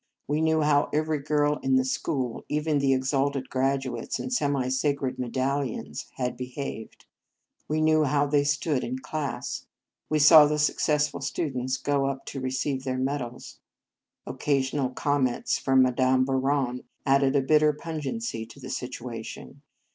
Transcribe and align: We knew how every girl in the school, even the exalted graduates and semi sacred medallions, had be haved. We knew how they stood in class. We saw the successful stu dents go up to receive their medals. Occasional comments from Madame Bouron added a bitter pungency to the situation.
We 0.27 0.41
knew 0.41 0.61
how 0.61 0.89
every 0.91 1.19
girl 1.19 1.57
in 1.61 1.75
the 1.75 1.85
school, 1.85 2.43
even 2.49 2.79
the 2.79 2.91
exalted 2.91 3.51
graduates 3.51 4.17
and 4.17 4.33
semi 4.33 4.67
sacred 4.69 5.19
medallions, 5.19 6.07
had 6.15 6.35
be 6.35 6.47
haved. 6.47 7.05
We 7.67 7.81
knew 7.81 8.05
how 8.05 8.25
they 8.25 8.43
stood 8.43 8.83
in 8.83 8.97
class. 8.97 9.67
We 10.09 10.17
saw 10.17 10.47
the 10.47 10.57
successful 10.57 11.21
stu 11.21 11.51
dents 11.51 11.77
go 11.77 12.07
up 12.07 12.25
to 12.33 12.41
receive 12.41 12.83
their 12.83 12.97
medals. 12.97 13.59
Occasional 14.25 14.89
comments 14.89 15.59
from 15.59 15.83
Madame 15.83 16.25
Bouron 16.25 16.83
added 17.05 17.35
a 17.35 17.41
bitter 17.43 17.71
pungency 17.71 18.43
to 18.47 18.59
the 18.59 18.71
situation. 18.71 19.61